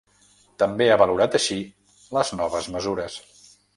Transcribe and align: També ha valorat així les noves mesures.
També 0.61 0.87
ha 0.87 0.95
valorat 1.01 1.37
així 1.39 1.57
les 2.19 2.33
noves 2.41 2.71
mesures. 2.77 3.19